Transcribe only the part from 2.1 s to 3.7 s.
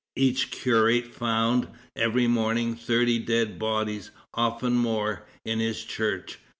morning, thirty dead